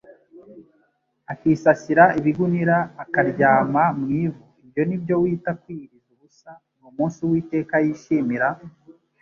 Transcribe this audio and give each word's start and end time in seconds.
akisasira 1.31 2.05
ibigunira, 2.19 2.77
akaryama 3.03 3.83
mu 3.99 4.07
ivu, 4.23 4.43
ibyo 4.63 4.81
ni 4.87 4.97
byo 5.01 5.15
wita 5.23 5.51
kwiyiriza 5.61 6.09
ubusa 6.13 6.51
n'umunsi 6.79 7.17
Uwiteka 7.25 7.75
yishimira? 7.85 8.47